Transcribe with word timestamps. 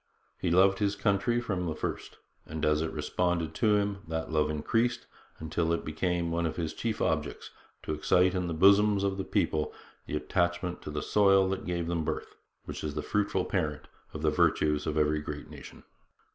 He 0.39 0.49
loved 0.49 0.79
his 0.79 0.95
country 0.95 1.39
from 1.39 1.67
the 1.67 1.75
first, 1.75 2.17
and, 2.47 2.65
as 2.65 2.81
it 2.81 2.91
responded 2.91 3.53
to 3.53 3.75
him, 3.75 3.99
that 4.07 4.31
love 4.31 4.49
increased, 4.49 5.05
until 5.37 5.71
it 5.71 5.85
became 5.85 6.31
one 6.31 6.47
of 6.47 6.55
his 6.55 6.73
chief 6.73 7.03
objects 7.03 7.51
to 7.83 7.93
excite 7.93 8.33
in 8.33 8.47
the 8.47 8.55
bosoms 8.55 9.03
of 9.03 9.19
the 9.19 9.23
people 9.23 9.71
the 10.07 10.15
attachment 10.15 10.81
to 10.81 10.89
the 10.89 11.03
soil 11.03 11.47
that 11.49 11.67
gave 11.67 11.85
them 11.85 12.03
birth, 12.03 12.35
which 12.65 12.83
is 12.83 12.95
the 12.95 13.03
fruitful 13.03 13.45
parent 13.45 13.87
of 14.11 14.23
the 14.23 14.31
virtues 14.31 14.87
of 14.87 14.97
every 14.97 15.21
great 15.21 15.51
nation. 15.51 15.83